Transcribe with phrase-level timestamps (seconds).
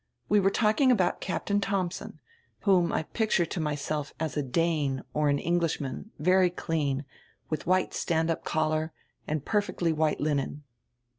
[0.29, 2.19] We were talking about Cap tain Thomsen,
[2.61, 7.05] whom I picture to myself as a Dane or an Englishman, very clean,
[7.51, 8.93] with white stand up collar,
[9.27, 10.63] and perfectly white linen."